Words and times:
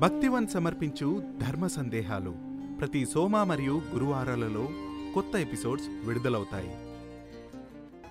భక్తివన్ 0.00 0.48
సమర్పించు 0.48 1.22
ధర్మ 1.48 1.66
సందేహాలు 1.66 2.34
ప్రతి 2.80 3.06
సోమ 3.06 3.42
మరియు 3.42 3.82
గురువారాలలో 3.94 4.68
కొత్త 5.14 5.36
ఎపిసోడ్స్ 5.36 5.86
విడుదలవుతాయి. 6.06 6.76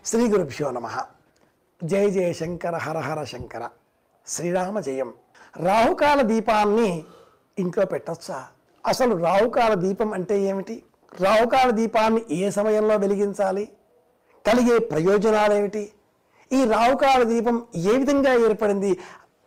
శ్రీ 0.06 0.28
గురుభ్యో 0.28 0.72
నమ. 0.72 0.90
జయ 1.84 2.10
జయ 2.10 2.34
శంకర 2.34 2.76
హర 2.76 2.98
హర 2.98 3.24
శంకర. 3.24 3.70
శ్రీరామ 4.28 4.80
జయం. 4.80 5.14
రాహుకాల 5.58 6.22
దీపాన్ని 6.22 7.04
ఇంట్లో 7.60 7.86
పెట్టొచ్చా? 7.86 8.48
అసలు 8.86 9.16
రాహుకాల 9.16 9.74
దీపం 9.74 10.14
అంటే 10.14 10.42
ఏమిటి? 10.42 10.84
రాహుకాల 11.22 11.70
దీపాన్ని 11.70 12.22
ఏ 12.32 12.50
సమయంలో 12.50 12.96
వెలిగించాలి? 12.96 13.70
కలిగే 14.48 14.80
ప్రయోజనాలు 14.80 15.54
ఏమిటి 15.54 15.92
ఈ 16.54 16.66
రాహుకాల 16.66 17.24
దీపం 17.24 17.64
ఏ 17.76 17.98
విధంగా 17.98 18.34
ఏర్పడింది? 18.34 18.98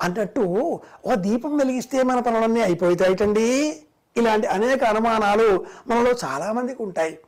అన్నట్టు 0.02 0.80
ఓ 1.06 1.14
దీపం 1.14 1.56
వెలిగిస్తే 1.56 2.02
మన 2.02 2.20
పనులన్నీ 2.20 2.60
అయిపోతాయిటండి. 2.60 3.76
ఇలాంటి 4.16 4.46
అనేక 4.46 4.84
అనుమానాలు 4.84 5.64
మనలో 5.86 6.10
చాలామందికి 6.10 6.82
ఉంటాయి. 6.82 7.18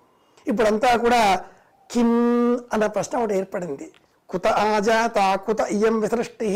ఇప్పుడంతా 0.46 0.96
కూడా 0.96 1.44
కిమ్ 1.90 2.58
అన్న 2.72 2.86
ప్రశ్న 2.86 3.18
ఒకటి 3.18 3.34
ఏర్పడింది. 3.34 3.92
కుత 4.28 4.46
ఆజాత 4.46 5.34
కుత 5.34 5.60
ఇయం 5.60 6.00
విసృష్టి 6.00 6.48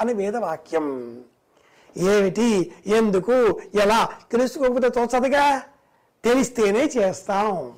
అని 0.00 0.12
వేదవాక్యం. 0.12 1.18
ఏమిటి? 1.96 2.72
ఎందుకు? 2.86 3.60
ఎలా? 3.74 4.08
తెలుసుకోకపోతే 4.32 4.88
తోచదుగా? 4.88 5.62
తెలిస్తేనే 6.24 6.90
చేస్తాం. 6.96 7.72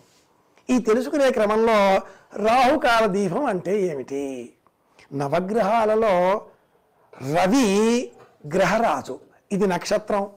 ఈ 0.70 0.78
తెలుసుకునే 0.78 1.30
క్రమంలో 1.30 2.00
రాహుకాల 2.36 3.06
దీపం 3.06 3.44
అంటే 3.44 3.80
ఏమిటి? 3.80 4.52
నవగ్రహాలలో 5.12 6.42
రవి 7.22 8.12
గ్రహరాజు. 8.54 9.18
ఇది 9.52 9.66
నక్షత్రం. 9.66 10.28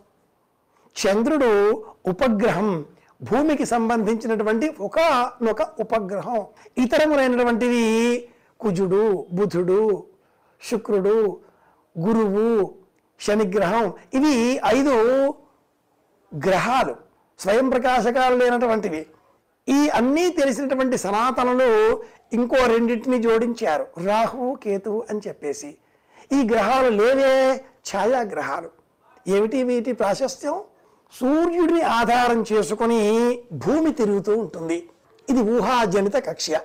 చంద్రుడు 0.96 1.86
ఉపగ్రహం. 2.06 2.86
భూమికి 3.24 3.66
సంబంధించినటువంటి 3.66 4.76
ఒక 4.80 5.32
ఒక 5.52 5.62
ఉపగ్రహం. 5.80 6.46
ఇతరములైనటువంటివి 6.78 7.86
కుజుడు 8.60 9.28
బుధుడు 9.32 10.08
శుక్రుడు 10.64 11.40
గురువు 12.00 12.74
శనిగ్రహం. 13.20 13.94
ఇవి 14.14 14.62
ఐదు 14.66 14.96
గ్రహాలు. 16.46 16.96
స్వయం 17.40 17.70
ప్రకాశకాలు 17.70 18.36
లేనటువంటివి 18.36 19.06
ఈ 19.70 19.90
అన్నీ 19.90 20.30
తెలిసినటువంటి 20.30 20.98
సనాతనలు 20.98 22.04
ఇంకో 22.34 22.66
రెండింటిని 22.66 23.22
జోడించారు. 23.22 23.88
రాహు 24.06 24.58
కేతువు 24.64 25.06
అని 25.10 25.22
చెప్పేసి. 25.28 25.78
ఈ 26.32 26.48
గ్రహాలు 26.48 26.90
లేవే 26.90 27.64
ఛాయాగ్రహాలు 27.90 28.70
ఏమిటి 29.28 29.64
వీటి 29.64 29.94
ప్రాశస్త్యం? 29.94 30.62
సూర్యుడిని 31.20 31.82
ఆధారం 31.82 32.46
చేసుకొని 32.54 33.02
భూమి 33.54 33.92
తిరుగుతూ 33.92 34.38
ఉంటుంది. 34.38 34.90
ఇది 35.30 35.42
ఊహాజనిత 35.42 36.16
కక్ష్య. 36.16 36.60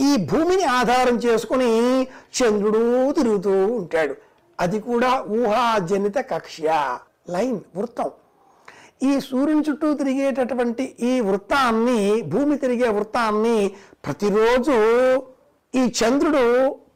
ఈ 0.00 0.16
భూమిని 0.16 0.64
ఆధారం 0.64 1.16
చేసుకుని 1.16 2.02
చంద్రుడు 2.38 3.12
తిరుగుతూ 3.12 3.66
ఉంటాడు. 3.66 4.14
అది 4.60 4.80
కూడా 4.80 5.24
ఊహాజనిత 5.30 6.18
కక్ష్య. 6.18 6.98
లైన్ 7.30 7.60
వృత్తం. 7.76 8.10
ఈ 9.02 9.20
సూర్యుని 9.20 9.64
చుట్టూ 9.70 9.94
తిరిగేటటువంటి 9.94 10.96
ఈ 11.00 11.20
వృత్తాన్ని 11.20 12.22
భూమి 12.22 12.56
తిరిగే 12.58 12.88
వృత్తాన్ని 12.88 13.70
ప్రతిరోజు 14.04 14.76
ఈ 15.74 15.92
చంద్రుడు 15.98 16.44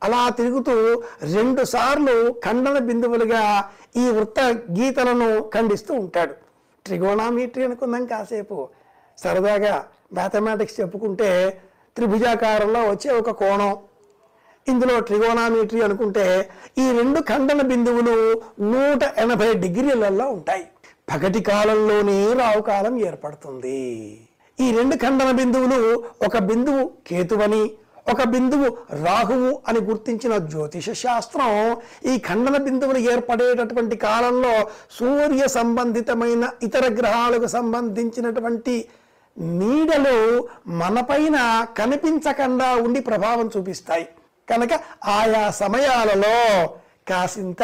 అలా 0.02 0.28
తిరుగుతూ 0.28 1.02
రెండు 1.34 1.64
సార్లు 1.64 2.32
ఖండన 2.44 2.78
బిందువులుగా 2.78 3.42
ఈ 3.96 4.04
వృత్త 4.08 4.40
గీతలను 4.78 5.50
ఖండిస్తూ 5.54 5.94
ఉంటాడు. 5.94 6.34
ట్రిగోనామీట్రీ 6.84 7.64
అనుకుందాం 7.64 8.06
కాసేపు. 8.06 8.68
సరదాగా 9.18 9.84
మ్యాథమెటిక్స్ 10.12 10.80
చెప్పుకుంటే 10.80 11.60
త్రిభుజాకారంలో 11.96 12.80
వచ్చే 12.90 13.10
ఒక 13.10 13.30
కోణం. 13.30 13.76
ఇందులో 14.68 15.00
ట్రిగోనామీట్రీ 15.00 15.80
అనుకుంటే 15.80 16.50
ఈ 16.78 16.98
రెండు 16.98 17.20
ఖండన 17.20 17.62
బిందువులు 17.62 18.16
నూట 18.60 19.02
ఎనభై 19.18 19.54
డిగ్రీలలో 19.54 20.26
ఉంటాయి. 20.30 20.64
పగటి 21.10 21.40
కాలంలోనే 21.40 22.32
రావుకాలం 22.32 22.94
ఏర్పడుతుంది. 23.06 23.80
ఈ 24.60 24.72
రెండు 24.76 24.96
ఖండన 24.96 25.30
బిందువులు 25.30 26.04
ఒక 26.26 26.38
బిందువు 26.38 26.90
కేతువని 27.06 27.62
ఒక 28.06 28.22
బిందువు 28.22 28.68
రాహువు 29.04 29.62
అని 29.68 29.80
గుర్తించిన 29.80 30.36
జ్యోతిష 30.36 30.90
శాస్త్రం 30.90 31.52
ఈ 32.10 32.18
ఖండన 32.18 32.56
బిందువులు 32.56 32.98
ఏర్పడేటటువంటి 33.12 33.96
కాలంలో 33.96 34.54
సూర్య 34.98 35.46
సంబంధితమైన 35.48 36.44
ఇతర 36.62 36.84
గ్రహాలకు 37.00 37.46
సంబంధించినటువంటి 37.46 38.88
నీడలు 39.36 40.16
మనపైన 40.66 41.38
కనిపించకుండా 41.78 42.68
ఉండి 42.76 43.00
ప్రభావం 43.00 43.50
చూపిస్తాయి. 43.56 44.06
కనుక 44.50 44.72
ఆయా 45.08 45.50
సమయాలలో 45.50 46.36
కాసింత 47.08 47.62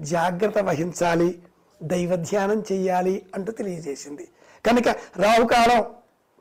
జాగ్రత్త 0.00 0.58
వహించాలి 0.58 1.42
దైవధ్యానం 1.82 2.58
చేయాలి 2.72 3.14
అంటూ 3.34 3.52
తెలియజేసింది. 3.52 4.24
కనుక 4.66 4.88
రావుకాలం 5.16 5.80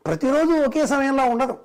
ప్రతిరోజు 0.06 0.53
ఒకే 0.67 0.85
సమయంలో 0.85 1.23
ఉండదు. 1.23 1.56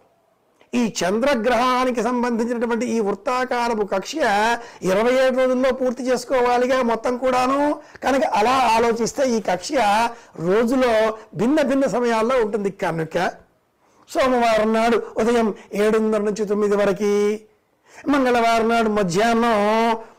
ఈ 0.74 0.94
చంద్రగ్రహానికి 1.00 2.02
సంబంధించినటువంటి 2.02 2.86
ఈ 2.86 3.00
వృత్తాకారపు 3.00 3.84
కక్ష 3.84 4.14
ఇరవై 4.82 5.12
ఏడు 5.24 5.36
రోజుల్లో 5.36 5.72
పూర్తి 5.72 6.02
చేసుకోవాలిగా 6.02 6.82
మొత్తం 6.82 7.18
కూడాను. 7.18 7.60
కనుక 8.04 8.24
అలా 8.24 8.56
ఆలోచిస్తే 8.76 9.24
ఈ 9.36 9.40
కక్ష 9.40 9.72
రోజులో 10.40 10.92
భిన్న 11.34 11.62
భిన్న 11.62 11.86
సమయాల్లో 11.86 12.36
ఉంటుంది 12.44 12.70
కనుక. 12.70 13.16
సోమవారం 14.12 14.72
నాడు 14.72 15.02
ఉదయం 15.16 15.54
ఏడున్నర 15.74 16.18
నుంచి 16.18 16.44
తొమ్మిది 16.46 16.76
వరకు 16.76 17.38
మంగళవారం 18.08 18.68
నాడు 18.68 18.88
మధ్యాహ్నం 18.88 19.58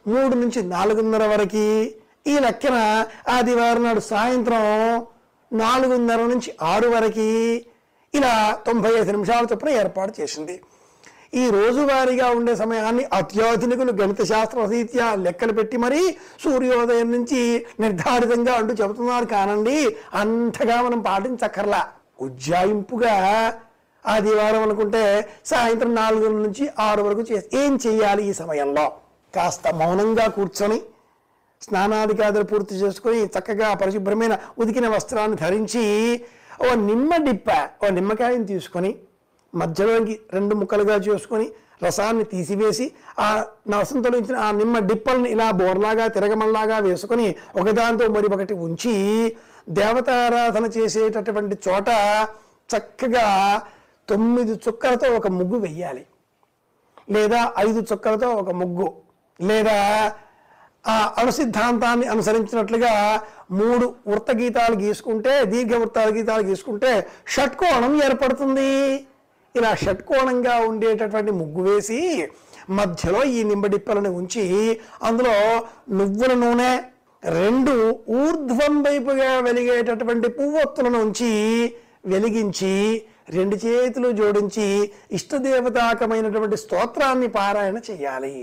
మూడు 0.07 0.35
నుంచి 0.35 0.63
నాలుగున్నర 0.63 1.23
వరకు 1.23 1.65
ఈ 2.27 2.39
లెక్కన 2.39 2.77
ఆదివారం 3.27 3.83
నాడు 3.83 3.99
సాయంత్రం 3.99 4.65
నాలుగున్నర 5.53 6.21
నుంచి 6.21 6.53
ఆరు 6.61 6.87
వరకు 6.87 7.29
ఇలా 8.13 8.33
తొంభై 8.67 8.91
ఐదు 8.99 9.11
నిమిషాల 9.11 9.47
చొప్పున 9.51 9.69
ఏర్పాటు 9.81 10.13
చేసింది. 10.19 10.55
ఈ 11.41 11.43
రోజువారీగా 11.49 12.27
ఉండే 12.31 12.53
సమయాన్ని 12.55 13.03
అత్యాధునికులు 13.13 13.91
గణిత 13.91 14.21
శాస్త్ర 14.23 14.65
రీత్యా 14.65 15.07
లెక్కలు 15.25 15.53
పెట్టి 15.53 15.77
మరీ 15.77 15.99
సూర్యోదయం 16.43 17.09
నుంచి 17.11 17.41
నిర్ధారితంగా 17.79 18.53
అంటూ 18.59 18.73
చెబుతున్నారు 18.73 19.25
కానండి 19.25 19.75
అంతగా 20.21 20.77
మనం 20.81 21.01
పాటించక్కర్లా. 21.09 21.81
ఉజ్జాయింపుగా 22.21 23.13
ఆదివారం 24.05 24.61
అనుకుంటే 24.61 25.03
సాయంత్రం 25.45 25.95
నాలుగు 25.95 26.27
నుంచి 26.45 26.65
ఆరు 26.79 27.01
వరకు 27.01 27.23
చేసి 27.31 27.47
ఏం 27.61 27.73
చేయాలి 27.85 28.23
ఈ 28.29 28.33
సమయంలో? 28.33 28.85
కాస్త 29.33 29.67
మౌనంగా 29.81 30.27
కూర్చొని 30.37 30.79
స్నానాధికారులు 31.61 32.45
పూర్తి 32.51 32.75
చేసుకొని 32.75 33.21
చక్కగా 33.35 33.69
పరిశుభ్రమైన 33.73 34.33
ఉదికిన 34.61 34.87
వస్త్రాన్ని 34.87 35.37
ధరించి 35.37 35.83
ఓ 36.59 36.69
నిమ్మ 36.89 37.11
డిప్ప 37.17 37.49
ఓ 37.83 37.89
నిమ్మకాయని 37.89 38.45
తీసుకొని 38.45 38.91
మధ్యలోకి 39.53 40.15
రెండు 40.33 40.55
ముక్కలుగా 40.55 40.95
చేసుకొని 41.07 41.47
రసాన్ని 41.83 42.23
తీసివేసి 42.23 42.85
ఆ 43.19 43.27
నవసంతో 43.69 44.09
ఇచ్చిన 44.17 44.37
ఆ 44.37 44.51
నిమ్మ 44.51 44.79
డిప్పల్ని 44.79 45.29
ఇలా 45.29 45.51
బోర్లాగా 45.51 46.05
తిరగమల్లాగా 46.07 46.77
వేసుకొని 46.79 47.27
ఒకదాంతో 47.55 48.07
మరి 48.07 48.27
ఒకటి 48.27 48.53
ఉంచి 48.53 48.93
దేవతారాధన 49.69 50.65
చేసేటటువంటి 50.77 51.57
చోట 51.67 51.89
చక్కగా 52.69 53.25
తొమ్మిది 54.07 54.53
చుక్కలతో 54.65 55.07
ఒక 55.15 55.27
ముగ్గు 55.27 55.57
వెయ్యాలి. 55.57 56.03
లేదా 57.09 57.39
ఐదు 57.57 57.79
చుక్కలతో 57.91 58.29
ఒక 58.31 58.51
ముగ్గు. 58.51 58.87
లేదా 59.39 59.77
ఆ 60.89 60.93
అణుసిద్ధాంతాన్ని 61.21 62.05
అనుసరించినట్లుగా 62.13 62.93
మూడు 63.59 63.85
వృత్త 64.09 64.31
గీతాలు 64.41 64.75
గీసుకుంటే 64.83 65.33
దీర్ఘ 65.53 65.71
వృత్తాల 65.81 66.09
గీతాలు 66.17 66.43
గీసుకుంటే 66.49 66.91
షట్కోణం 67.35 67.95
ఏర్పడుతుంది. 68.07 68.71
ఇలా 69.55 69.71
షట్కోణంగా 69.83 70.55
ఉండేటటువంటి 70.69 71.31
ముగ్గు 71.41 71.61
వేసి 71.67 71.99
మధ్యలో 72.79 73.21
ఈ 73.35 73.39
నింబడిప్పలను 73.49 74.09
ఉంచి 74.19 74.45
అందులో 75.07 75.35
నువ్వుల 75.99 76.33
నూనె 76.43 76.71
రెండు 77.23 77.73
ఊర్ధ్వం 78.21 78.75
వైపుగా 78.83 79.29
వెలిగేటటువంటి 79.47 80.27
పువ్వొత్తులను 80.37 80.99
ఉంచి 81.05 81.31
వెలిగించి 82.11 82.73
రెండు 83.37 83.55
చేతులు 83.63 84.09
జోడించి 84.19 84.67
ఇష్టదేవతాకమైనటువంటి 85.17 86.57
స్తోత్రాన్ని 86.63 87.29
పారాయణ 87.37 87.77
చేయాలి. 87.89 88.37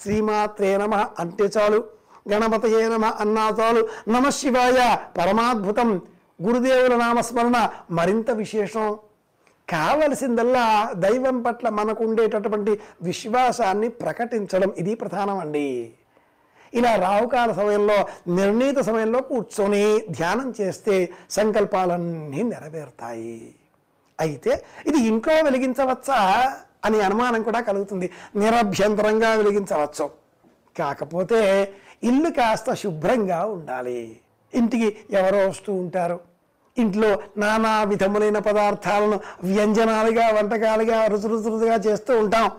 శ్రీమాత్రే 0.00 0.76
నమ 0.76 0.94
అంటే 0.94 1.44
చాలు. 1.44 1.84
గణపతయే 2.32 2.88
నమ 2.88 3.04
అన్నా 3.04 3.56
చాలు. 3.60 3.88
నమ 4.08 4.28
శివాయ 4.28 4.96
పరమాద్భుతం. 5.18 6.02
గురుదేవుల 6.42 6.96
నామస్మరణ 6.96 7.70
మరింత 7.90 8.30
విశేషం. 8.30 8.98
కావలసిందల్లా 9.68 10.92
దైవం 10.92 11.42
పట్ల 11.42 11.68
మనకు 11.68 12.04
ఉండేటటువంటి 12.04 12.80
విశ్వాసాన్ని 13.02 13.88
ప్రకటించడం 13.88 14.72
ఇది 14.76 14.94
ప్రధానమండి. 14.94 15.92
ఇలా 16.74 16.96
రావుకాల 16.96 17.52
సమయంలో 17.52 18.06
నిర్ణీత 18.34 18.78
సమయంలో 18.78 19.20
కూర్చొని 19.22 20.02
ధ్యానం 20.10 20.54
చేస్తే 20.60 21.08
సంకల్పాలన్నీ 21.30 22.42
నెరవేరుతాయి. 22.42 23.54
అయితే 24.20 24.64
ఇది 24.86 24.98
ఇంట్లో 24.98 25.34
వెలిగించవచ్చా? 25.34 26.52
అనే 26.84 27.00
అనుమానం 27.00 27.42
కూడా 27.42 27.60
కలుగుతుంది. 27.60 28.10
నిరభ్యంతరంగా 28.36 29.30
వెలిగించవచ్చు. 29.30 30.10
కాకపోతే 30.78 31.72
ఇల్లు 32.02 32.30
కాస్త 32.30 32.74
శుభ్రంగా 32.74 33.44
ఉండాలి. 33.44 34.20
ఇంటికి 34.54 34.96
ఎవరో 35.10 35.48
వస్తూ 35.48 35.72
ఉంటారు. 35.72 36.20
ఇంట్లో 36.78 37.22
నానా 37.38 37.82
విధములైన 37.82 38.38
పదార్థాలను 38.38 39.20
వ్యంజనాలుగా 39.44 40.28
వంటకాలుగా 40.28 41.06
రుచురుచురుగా 41.06 41.74
చేస్తూ 41.74 42.18
ఉంటాం. 42.18 42.50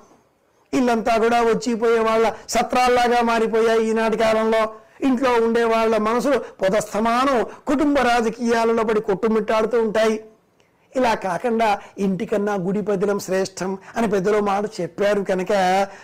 ఇల్లంతా 0.74 1.18
కూడా 1.18 1.42
వచ్చిపోయే 1.42 2.00
వాళ్ళ 2.00 2.34
సత్రాల్లాగా 2.50 3.22
మారిపోయాయి 3.22 3.90
ఈనాటి 3.90 4.18
కాలంలో. 4.18 4.74
ఇంట్లో 5.02 5.34
ఉండే 5.34 5.64
వాళ్ళ 5.64 5.98
మనసులు 5.98 6.40
పొదస్తమానం 6.40 7.46
కుటుంబ 7.68 8.00
రాజకీయాలలో 8.00 8.84
పడి 8.84 9.02
కొట్టుమిట్టాడుతూ 9.02 9.82
ఉంటాయి. 9.82 10.24
ఇలా 10.96 11.14
కాకుండా 11.16 11.68
ఇంటికన్నా 11.98 12.54
గుడి 12.56 12.82
పదిలం 12.82 13.20
శ్రేష్టం 13.20 13.78
అని 13.96 14.08
పెద్దలు 14.08 14.40
మాట 14.42 14.66
చెప్పారు 14.82 15.22
కనుక 15.24 15.52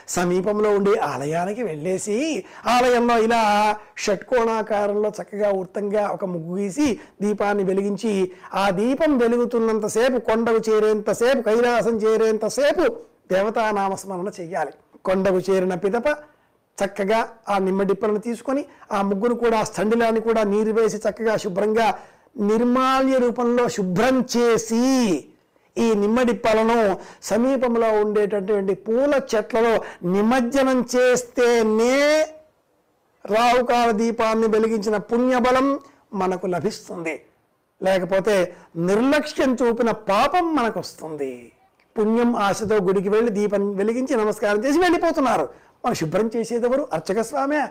సమీపంలో 0.08 0.70
ఉండే 0.70 0.94
ఆలయానికి 1.04 1.64
వెళ్ళేసి 1.64 2.18
ఆలయంలో 2.66 3.18
ఇలా 3.18 3.42
షట్కోణాకారంలో 3.98 5.10
చక్కగా 5.10 5.50
వృత్తంగా 5.50 6.10
ఒక 6.10 6.26
ముగ్గు 6.26 6.56
గీసి 6.56 7.00
దీపాన్ని 7.22 7.64
వెలిగించి 7.64 8.32
ఆ 8.54 8.70
దీపం 8.70 9.18
వెలుగుతున్నంతసేపు 9.18 10.18
కొండకు 10.20 10.62
చేరేంతసేపు 10.70 11.42
కైలాసం 11.42 11.98
చేరేంతసేపు 11.98 12.86
దేవతానామస్మరణ 13.32 14.30
చెయ్యాలి. 14.40 14.72
కొండకు 15.06 15.38
చేరిన 15.38 15.76
పిదప 15.76 16.08
చక్కగా 16.78 17.20
ఆ 17.50 17.58
నిమ్మడిప్పలను 17.58 18.20
తీసుకొని 18.20 18.66
ఆ 18.92 19.02
ముగ్గును 19.02 19.36
కూడా 19.36 19.58
ఆ 19.58 19.64
స్తండిలాన్ని 19.64 20.20
కూడా 20.20 20.44
నీరు 20.44 20.72
వేసి 20.72 20.98
చక్కగా 20.98 21.38
శుభ్రంగా 21.38 21.86
నిర్మాల్య 22.36 23.18
రూపంలో 23.18 23.70
శుభ్రం 23.70 24.16
చేసి 24.38 24.84
ఈ 25.78 25.94
నిమ్మడి 25.94 26.34
పలను 26.34 27.00
సమీపంలో 27.22 27.88
ఉండేటటువంటి 28.02 28.74
పూల 28.74 29.14
చెట్లలో 29.36 29.74
నిమజ్జనం 30.04 30.88
చేస్తేనే 30.96 31.98
రావుకాల 33.26 33.92
దీపాన్ని 33.92 34.48
వెలిగించిన 34.48 34.98
పుణ్యబలం 34.98 35.80
మనకు 36.14 36.48
లభిస్తుంది. 36.48 37.16
లేకపోతే 37.82 38.56
నిర్లక్ష్యం 38.76 39.54
చూపిన 39.54 39.92
పాపం 39.92 40.56
మనకు 40.56 40.80
వస్తుంది 40.80 41.52
పుణ్యం 41.98 42.36
ఆశతో 42.36 42.76
గుడికి 42.76 43.10
వెళ్ళి 43.10 43.32
దీపం 43.32 43.76
వెలిగించి 43.76 44.16
నమస్కారం 44.16 44.66
చేసి 44.66 44.80
వెళ్ళిపోతున్నారు. 44.80 45.50
మనం 45.86 45.96
శుభ్రం 45.96 46.28
చేసేది 46.36 46.66
ఎవరు 46.66 46.90
అర్చక 46.94 47.22
స్వామే 47.22 47.64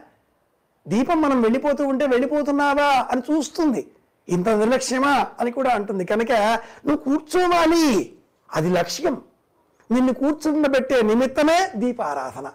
దీపం 0.88 1.22
మనం 1.22 1.42
వెళ్ళిపోతూ 1.42 1.86
ఉంటే 1.86 2.06
వెళ్ళిపోతున్నావా 2.06 2.88
అని 3.12 3.22
చూస్తుంది. 3.30 3.86
ఇంత 4.28 4.48
నిర్లక్ష్యమా 4.48 5.26
అని 5.40 5.50
కూడా 5.50 5.70
అంటుంది. 5.70 6.04
కనుక 6.04 6.32
నువ్వు 6.86 6.96
కూర్చోవాలి. 6.96 8.16
అది 8.54 8.70
లక్ష్యం. 8.70 9.22
నిన్ను 9.90 10.12
కూర్చుండబెట్టే 10.12 11.02
నిమిత్తమే 11.02 11.70
దీపారాధన. 11.76 12.50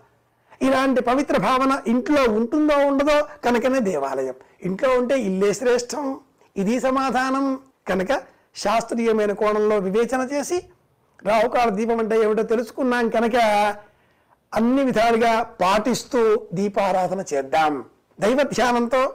ఇలాంటి 0.62 1.02
పవిత్ర 1.02 1.38
భావన 1.38 1.82
ఇంట్లో 1.88 2.34
ఉంటుందో 2.34 2.88
ఉండదో 2.88 3.28
కనుకనే 3.44 3.80
దేవాలయం. 3.80 4.34
ఇంట్లో 4.64 4.90
ఉంటే 4.90 5.20
ఇల్లే 5.20 5.54
శ్రేష్టం. 5.54 6.20
ఇది 6.58 6.80
సమాధానం. 6.80 7.60
కనుక 7.88 8.22
శాస్త్రీయమైన 8.56 9.32
కోణంలో 9.32 9.78
వివేచన 9.78 10.22
చేసి 10.34 10.66
రావుకాల 11.26 11.70
దీపం 11.70 12.00
అంటే 12.00 12.22
ఏమిటో 12.24 12.44
తెలుసుకున్నాం 12.44 13.10
కనుక 13.10 13.36
అన్ని 14.54 14.84
విధాలుగా 14.84 15.42
పాటిస్తూ 15.42 16.48
దీపారాధన 16.54 17.24
చేద్దాం. 17.34 17.86
దైవ 18.20 18.42
ధ్యానంతో 18.42 19.14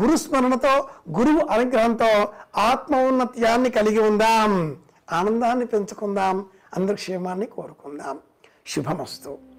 గురుస్మరణతో 0.00 0.88
గురువు 1.18 1.46
అనుగ్రహంతో 1.46 2.32
ఆత్మ 2.56 2.96
ఉన్నత్యాన్ని 2.96 3.70
కలిగి 3.70 3.98
ఉందాం. 3.98 4.76
ఆనందాన్ని 5.12 5.66
పెంచుకుందాం. 5.66 6.46
అందరి 6.76 6.94
క్షేమాన్ని 6.94 7.46
కోరుకుందాం. 7.46 8.18
శుభమస్తు. 8.66 9.51